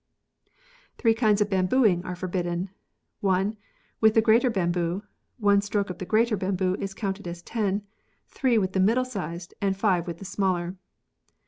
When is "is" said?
6.79-6.95